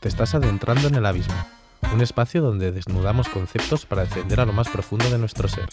[0.00, 1.34] Te estás adentrando en el abismo,
[1.92, 5.68] un espacio donde desnudamos conceptos para descender a lo más profundo de nuestro ser.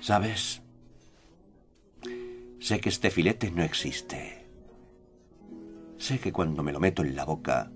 [0.00, 0.60] ¿Sabes?
[2.58, 4.48] Sé que este filete no existe.
[5.96, 7.70] Sé que cuando me lo meto en la boca,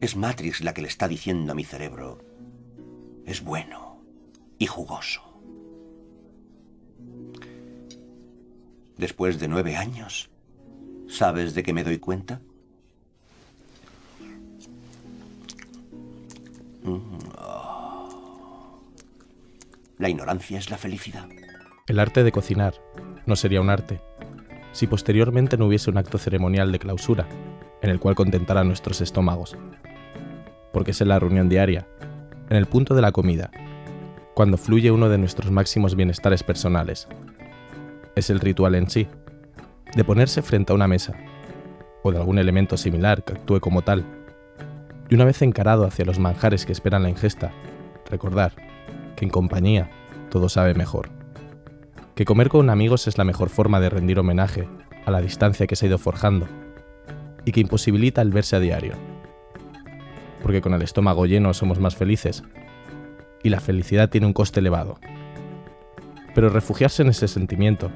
[0.00, 2.33] es Matrix la que le está diciendo a mi cerebro,
[3.26, 4.02] es bueno
[4.58, 5.22] y jugoso.
[8.96, 10.30] Después de nueve años,
[11.08, 12.40] ¿sabes de qué me doy cuenta?
[16.82, 16.98] Mm,
[17.38, 18.80] oh.
[19.98, 21.28] La ignorancia es la felicidad.
[21.86, 22.74] El arte de cocinar
[23.26, 24.00] no sería un arte
[24.74, 27.28] si posteriormente no hubiese un acto ceremonial de clausura
[27.80, 29.56] en el cual contentara nuestros estómagos.
[30.72, 31.86] Porque es en la reunión diaria,
[32.54, 33.50] en el punto de la comida,
[34.34, 37.08] cuando fluye uno de nuestros máximos bienestares personales.
[38.14, 39.08] Es el ritual en sí,
[39.96, 41.14] de ponerse frente a una mesa,
[42.04, 44.04] o de algún elemento similar que actúe como tal,
[45.10, 47.50] y una vez encarado hacia los manjares que esperan la ingesta,
[48.08, 48.52] recordar
[49.16, 49.90] que en compañía
[50.30, 51.10] todo sabe mejor
[52.14, 54.68] que comer con amigos es la mejor forma de rendir homenaje
[55.04, 56.46] a la distancia que se ha ido forjando
[57.44, 59.13] y que imposibilita el verse a diario.
[60.44, 62.44] Porque con el estómago lleno somos más felices
[63.42, 64.98] y la felicidad tiene un coste elevado.
[66.34, 67.90] Pero refugiarse en ese sentimiento,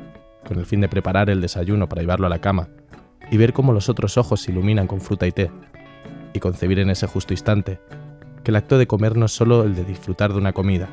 [0.46, 2.70] con el fin de preparar el desayuno para llevarlo a la cama
[3.30, 5.50] y ver cómo los otros ojos se iluminan con fruta y té,
[6.32, 7.80] y concebir en ese justo instante
[8.42, 10.88] que el acto de comer no es solo el de disfrutar de una comida,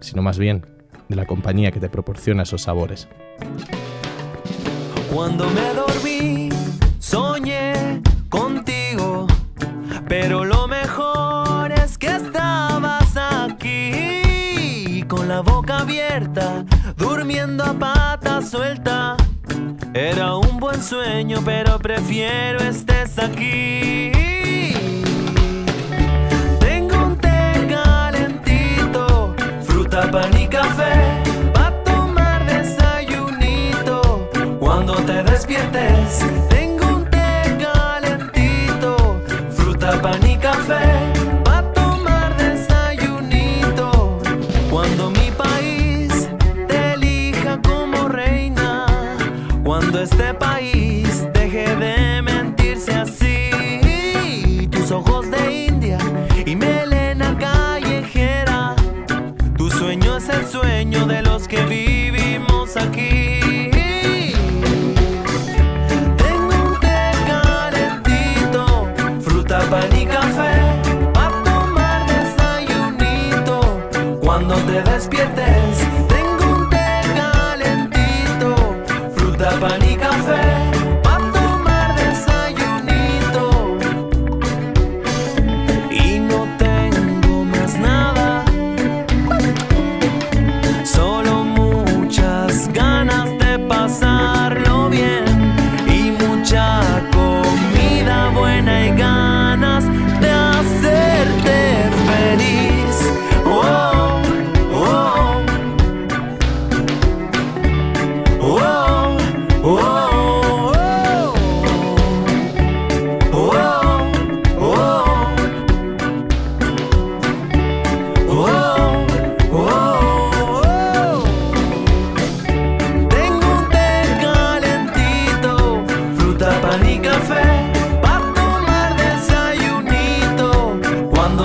[0.00, 0.64] sino más bien
[1.10, 3.08] de la compañía que te proporciona esos sabores.
[5.12, 6.41] Cuando me dormí,
[19.94, 24.10] Era un buen sueño, pero prefiero estés aquí.
[26.58, 31.20] Tengo un té calentito, fruta, pan y café.
[31.52, 36.51] Pa' tomar desayunito cuando te despiertes.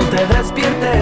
[0.09, 0.96] Te despiertes.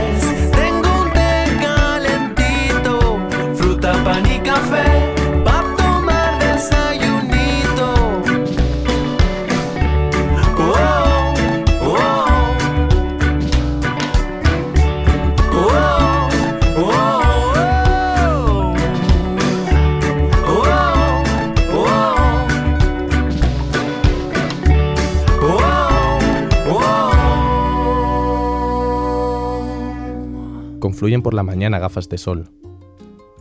[31.06, 32.50] Confluyen por la mañana gafas de sol,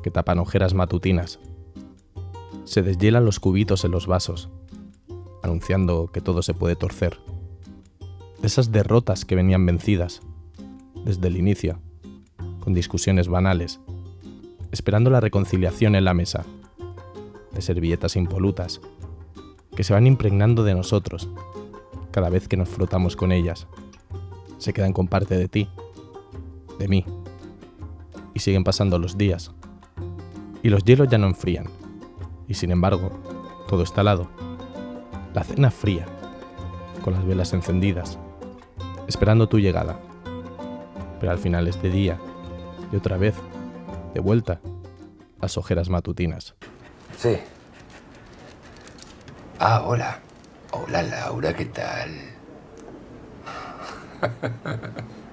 [0.02, 1.38] que tapan ojeras matutinas.
[2.64, 4.50] Se deshielan los cubitos en los vasos,
[5.42, 7.18] anunciando que todo se puede torcer.
[8.42, 10.20] Esas derrotas que venían vencidas,
[11.06, 11.78] desde el inicio,
[12.60, 13.80] con discusiones banales,
[14.70, 16.44] esperando la reconciliación en la mesa,
[17.54, 18.82] de servilletas impolutas,
[19.74, 21.30] que se van impregnando de nosotros
[22.10, 23.66] cada vez que nos frotamos con ellas.
[24.58, 25.66] Se quedan con parte de ti
[26.78, 27.06] de mí.
[28.34, 29.52] Y siguen pasando los días.
[30.62, 31.66] Y los hielos ya no enfrían.
[32.48, 33.10] Y sin embargo,
[33.68, 34.28] todo está helado.
[35.32, 36.06] La cena fría,
[37.02, 38.18] con las velas encendidas,
[39.06, 39.98] esperando tu llegada.
[41.20, 42.18] Pero al final es de día,
[42.92, 43.34] y otra vez,
[44.12, 44.60] de vuelta,
[45.40, 46.54] las ojeras matutinas.
[47.18, 47.36] Sí.
[49.58, 50.20] Ah, hola.
[50.70, 52.10] Hola, Laura, ¿qué tal?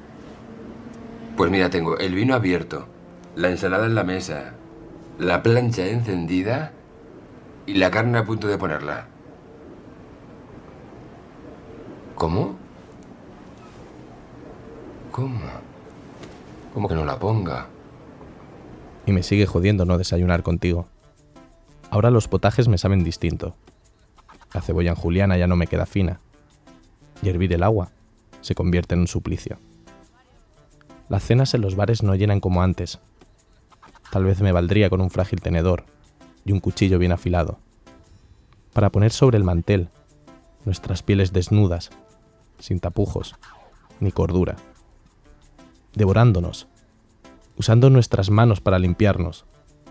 [1.36, 2.88] Pues mira, tengo el vino abierto,
[3.36, 4.54] la ensalada en la mesa,
[5.18, 6.74] la plancha encendida
[7.66, 9.08] y la carne a punto de ponerla.
[12.16, 12.56] ¿Cómo?
[15.12, 15.40] ¿Cómo?
[16.74, 17.68] ¿Cómo que no la ponga?
[19.06, 20.88] Y me sigue jodiendo no desayunar contigo.
[21.90, 23.56] Ahora los potajes me saben distinto.
[24.54, 26.20] La cebolla en juliana ya no me queda fina.
[27.22, 27.90] Y hervir el agua
[28.42, 29.58] se convierte en un suplicio.
[31.12, 33.02] Las cenas en los bares no llenan como antes.
[34.12, 35.84] Tal vez me valdría con un frágil tenedor
[36.46, 37.60] y un cuchillo bien afilado,
[38.72, 39.90] para poner sobre el mantel
[40.64, 41.90] nuestras pieles desnudas,
[42.60, 43.36] sin tapujos
[44.00, 44.56] ni cordura,
[45.96, 46.70] devorándonos,
[47.58, 49.44] usando nuestras manos para limpiarnos,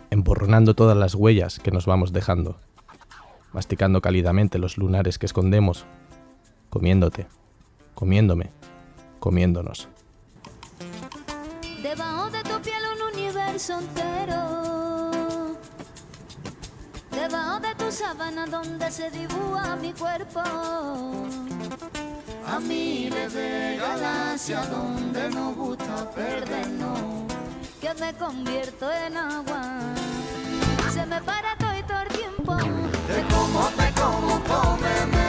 [0.09, 2.57] emborronando todas las huellas que nos vamos dejando,
[3.53, 5.85] masticando cálidamente los lunares que escondemos,
[6.71, 7.27] comiéndote,
[7.95, 8.53] comiéndome,
[9.19, 9.91] comiéndonos.
[11.83, 15.57] Debajo de tu piel un universo entero.
[17.11, 20.41] Debajo de tu sábana donde se dibuja mi cuerpo.
[22.47, 27.01] A miles de galaxias donde no gusta perdernos.
[27.81, 29.63] Que me convierto en agua.
[30.93, 32.57] Se me para todo y todo el tiempo.
[33.07, 35.29] Te como, te como, cómeme.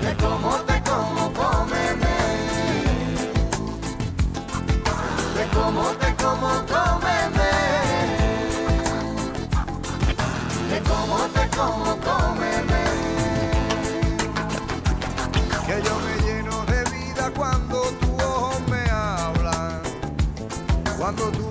[0.00, 1.55] Te como, te como, cómeme.
[5.56, 7.52] Como, te como, cómeme.
[10.70, 12.82] Te como, te como, cómeme.
[15.66, 19.80] que yo me lleno de vida cuando tu ojo me habla,
[20.98, 21.45] cuando tu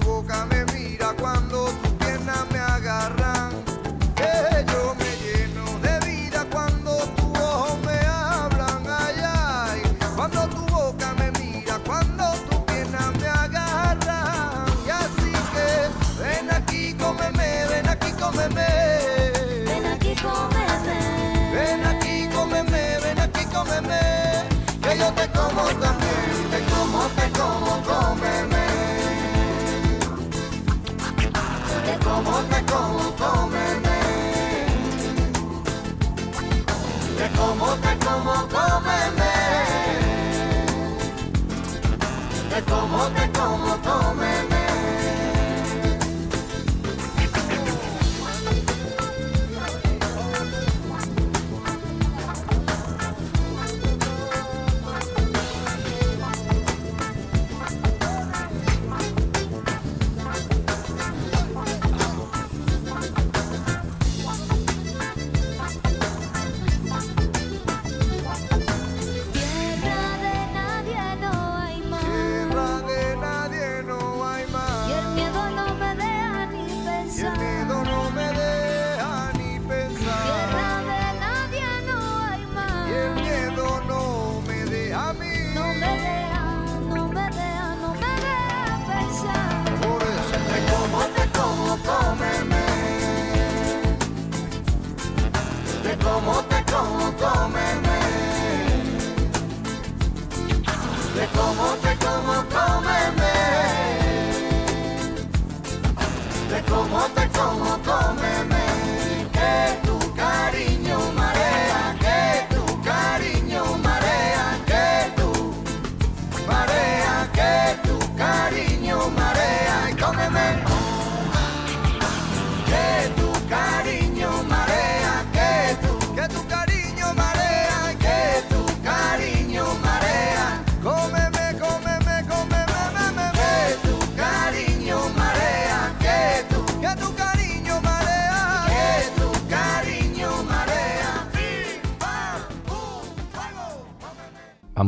[25.05, 28.65] yo te como también, te como, te como, cómeme.
[31.85, 33.64] Te como, te como, cómeme.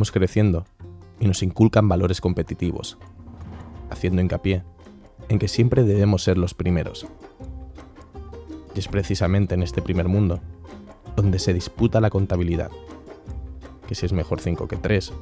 [0.05, 0.65] Creciendo
[1.19, 2.97] y nos inculcan valores competitivos,
[3.89, 4.63] haciendo hincapié
[5.27, 7.07] en que siempre debemos ser los primeros.
[8.75, 10.39] Y es precisamente en este primer mundo
[11.15, 12.69] donde se disputa la contabilidad,
[13.87, 15.13] que si es mejor 5 que 3,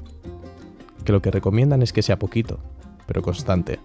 [1.06, 2.60] que lo que recomiendan es que sea poquito,
[3.08, 3.80] pero constante.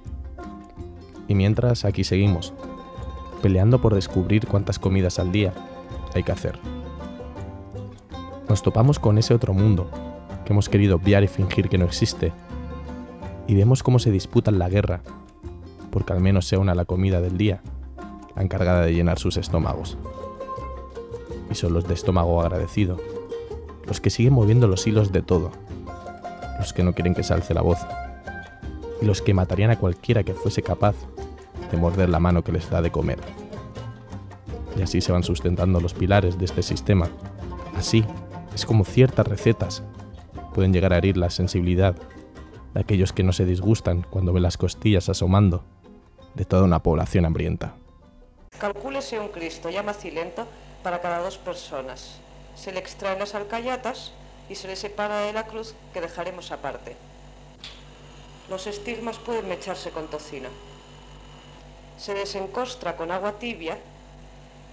[1.29, 2.53] Y mientras aquí seguimos,
[3.43, 5.55] peleando por descubrir cuántas comidas al día
[6.15, 6.59] hay que hacer.
[8.49, 9.89] Nos topamos con ese otro mundo
[10.53, 12.33] hemos querido obviar y fingir que no existe,
[13.47, 15.01] y vemos cómo se disputan la guerra,
[15.91, 17.63] porque al menos sea una la comida del día,
[18.37, 19.97] la encargada de llenar sus estómagos.
[21.51, 22.99] Y son los de estómago agradecido,
[23.87, 25.51] los que siguen moviendo los hilos de todo,
[26.59, 27.79] los que no quieren que se alce la voz,
[29.03, 30.95] y los que matarían a cualquiera que fuese capaz
[31.71, 33.19] de morder la mano que les da de comer.
[34.77, 37.09] Y así se van sustentando los pilares de este sistema.
[37.77, 38.05] Así
[38.55, 39.83] es como ciertas recetas
[40.55, 41.97] pueden llegar a herir la sensibilidad
[42.75, 45.65] de aquellos que no se disgustan cuando ven las costillas asomando
[46.35, 47.75] de toda una población hambrienta.
[48.59, 50.47] Calcúlese un Cristo ya macilento
[50.83, 52.21] para cada dos personas.
[52.55, 54.13] Se le extraen las alcayatas
[54.49, 56.97] y se le separa de la cruz que dejaremos aparte.
[58.49, 60.49] Los estigmas pueden mecharse con tocino.
[61.99, 63.79] Se desencostra con agua tibia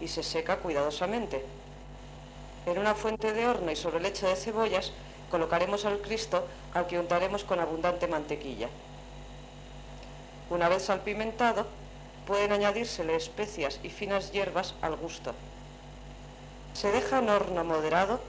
[0.02, 1.46] y se seca cuidadosamente.
[2.66, 4.92] En una fuente de horno y sobre leche de cebollas
[5.30, 8.70] colocaremos al Cristo al que untaremos con abundante mantequilla.
[10.50, 11.68] Una vez salpimentado,
[12.26, 15.34] pueden añadírsele especias y finas hierbas al gusto.
[16.74, 18.20] Se deja en horno moderado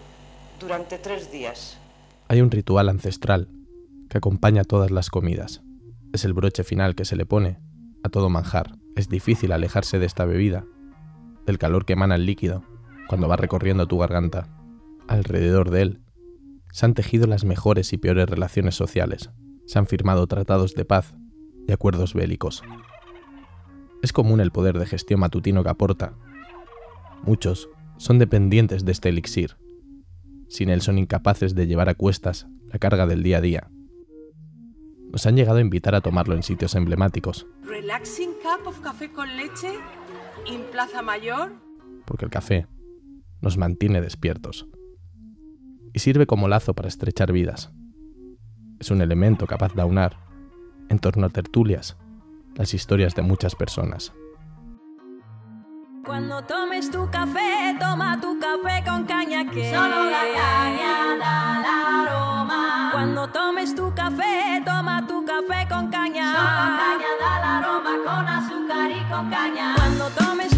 [0.59, 1.79] durante tres días.
[2.29, 3.49] Hay un ritual ancestral
[4.09, 5.63] que acompaña todas las comidas.
[6.13, 7.59] Es el broche final que se le pone
[8.03, 8.73] a todo manjar.
[8.97, 10.65] Es difícil alejarse de esta bebida,
[11.47, 12.65] del calor que emana el líquido
[13.07, 14.49] cuando va recorriendo tu garganta.
[15.07, 16.01] Alrededor de él
[16.73, 19.31] se han tejido las mejores y peores relaciones sociales,
[19.67, 21.15] se han firmado tratados de paz
[21.67, 22.63] y acuerdos bélicos.
[24.03, 26.15] Es común el poder de gestión matutino que aporta.
[27.23, 29.57] Muchos son dependientes de este elixir.
[30.49, 33.71] Sin él son incapaces de llevar a cuestas la carga del día a día.
[35.11, 39.37] Nos han llegado a invitar a tomarlo en sitios emblemáticos, Relaxing cup of café con
[39.37, 39.73] leche
[40.47, 41.53] en Plaza Mayor.
[42.05, 42.67] porque el café
[43.41, 44.67] nos mantiene despiertos
[45.99, 47.73] y sirve como lazo para estrechar vidas.
[48.79, 50.17] Es un elemento capaz de aunar,
[50.89, 51.97] en torno a tertulias,
[52.55, 54.13] las historias de muchas personas.
[56.07, 62.07] Cuando tomes tu café, toma tu café con caña que Solo la caña da el
[62.07, 62.91] aroma.
[62.93, 66.33] Cuando tomes tu café, toma tu café con caña.
[66.33, 69.75] Solo caña da el aroma con azúcar y con caña.
[69.75, 70.58] Cuando tomes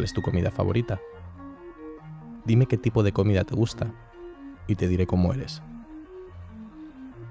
[0.00, 0.98] ¿Cuál es tu comida favorita?
[2.46, 3.92] Dime qué tipo de comida te gusta
[4.66, 5.60] y te diré cómo eres.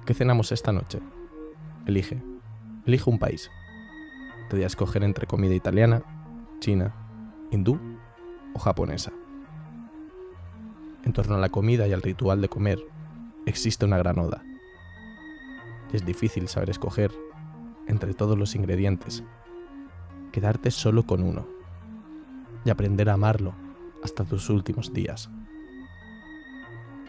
[0.06, 1.00] ¿Qué cenamos esta noche?
[1.88, 2.22] Elige.
[2.86, 3.50] Elige un país.
[4.52, 6.04] Te voy a escoger entre comida italiana,
[6.60, 6.94] china,
[7.50, 7.80] hindú
[8.54, 9.12] o japonesa.
[11.06, 12.78] En torno a la comida y al ritual de comer
[13.48, 14.44] existe una gran oda.
[15.92, 17.12] Es difícil saber escoger
[17.88, 19.24] entre todos los ingredientes,
[20.32, 21.59] quedarte solo con uno
[22.66, 23.54] y aprender a amarlo
[24.04, 25.30] hasta tus últimos días.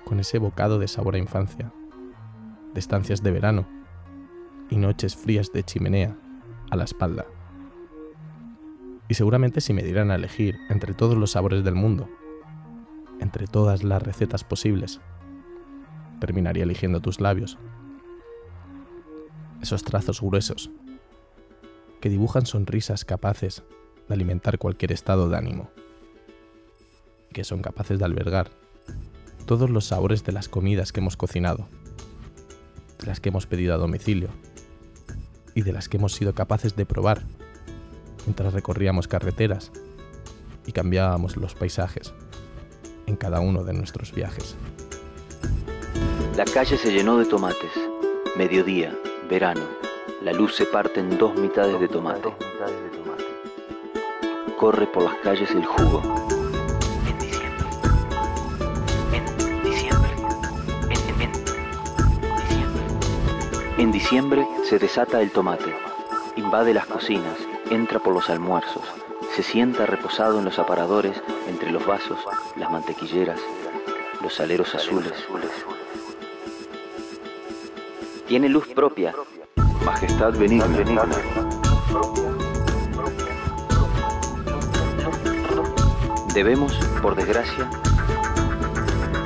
[0.05, 1.73] Con ese bocado de sabor a infancia,
[2.73, 3.67] de estancias de verano
[4.71, 6.17] y noches frías de chimenea
[6.71, 7.27] a la espalda.
[9.09, 12.09] Y seguramente si me dieran a elegir entre todos los sabores del mundo,
[13.21, 15.01] entre todas las recetas posibles,
[16.21, 17.59] terminaría eligiendo tus labios.
[19.61, 20.71] Esos trazos gruesos
[22.01, 23.65] que dibujan sonrisas capaces
[24.11, 25.71] de alimentar cualquier estado de ánimo,
[27.33, 28.51] que son capaces de albergar
[29.47, 31.69] todos los sabores de las comidas que hemos cocinado,
[32.99, 34.31] de las que hemos pedido a domicilio
[35.55, 37.23] y de las que hemos sido capaces de probar
[38.27, 39.71] mientras recorríamos carreteras
[40.67, 42.13] y cambiábamos los paisajes
[43.07, 44.57] en cada uno de nuestros viajes.
[46.37, 47.71] La calle se llenó de tomates.
[48.37, 48.93] Mediodía,
[49.29, 49.63] verano.
[50.25, 52.35] La luz se parte en dos mitades de tomate.
[54.61, 56.03] Corre por las calles el jugo.
[57.07, 57.67] En diciembre.
[59.11, 60.11] En diciembre.
[60.83, 62.83] En, en diciembre.
[63.79, 65.75] En diciembre se desata el tomate.
[66.37, 67.39] Invade las cocinas.
[67.71, 68.83] Entra por los almuerzos.
[69.35, 72.19] Se sienta reposado en los aparadores, entre los vasos,
[72.57, 73.41] las mantequilleras,
[74.23, 75.15] los aleros azules.
[78.29, 79.15] Tiene luz propia.
[79.87, 80.67] Majestad benigna.
[86.35, 87.69] Debemos, por desgracia,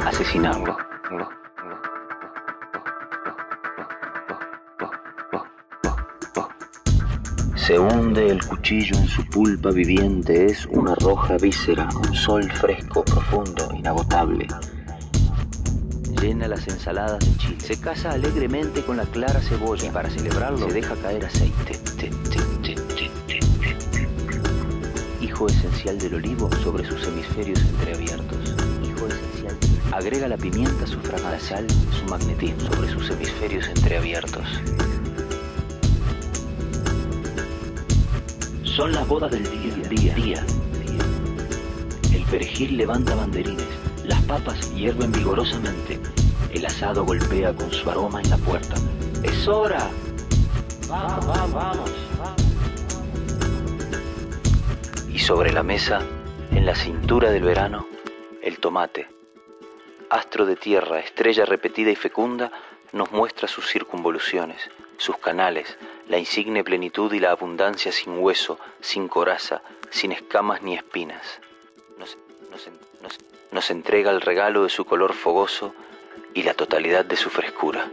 [0.07, 0.77] asesinarlo.
[7.55, 13.05] Se hunde el cuchillo en su pulpa viviente, es una roja víscera, un sol fresco,
[13.05, 14.49] profundo, inagotable.
[16.21, 17.61] Llena las ensaladas de chile.
[17.61, 21.94] Se casa alegremente con la clara cebolla y para celebrarlo se deja caer aceite.
[25.47, 28.55] Esencial del olivo sobre sus hemisferios entreabiertos.
[28.83, 29.59] Hijo esencial.
[29.93, 34.47] Agrega la pimienta, su fragancia, la sal, su magnetismo sobre sus hemisferios entreabiertos.
[38.65, 40.47] Son las bodas del día, día, día.
[42.13, 43.67] El perejil levanta banderines,
[44.05, 46.01] las papas hierven vigorosamente,
[46.51, 48.75] el asado golpea con su aroma en la puerta.
[49.23, 49.91] ¡Es hora!
[50.89, 52.44] ¡Vamos, vamos, vamos!
[55.25, 56.03] Sobre la mesa,
[56.51, 57.89] en la cintura del verano,
[58.43, 59.09] el tomate.
[60.11, 62.53] Astro de tierra, estrella repetida y fecunda,
[62.93, 69.09] nos muestra sus circunvoluciones, sus canales, la insigne plenitud y la abundancia sin hueso, sin
[69.09, 71.41] coraza, sin escamas ni espinas.
[71.99, 72.19] Nos,
[73.51, 75.75] nos, entrega el regalo de su color fogoso
[76.35, 77.91] y la totalidad de su frescura.